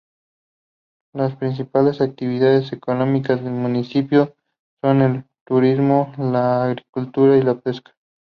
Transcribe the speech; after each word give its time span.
Las 1.13 1.35
principales 1.35 2.01
actividades 2.01 2.73
económicas 2.73 3.43
del 3.43 3.53
municipio 3.53 4.33
son 4.81 5.03
el 5.03 5.25
turismo, 5.45 6.11
la 6.17 6.63
agricultura 6.63 7.37
y 7.37 7.43
la 7.43 7.59
pesca. 7.59 7.93